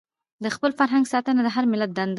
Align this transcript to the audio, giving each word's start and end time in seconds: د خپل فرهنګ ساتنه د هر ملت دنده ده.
د 0.43 0.45
خپل 0.55 0.71
فرهنګ 0.79 1.05
ساتنه 1.13 1.41
د 1.43 1.49
هر 1.55 1.65
ملت 1.71 1.89
دنده 1.97 2.05
ده. 2.07 2.09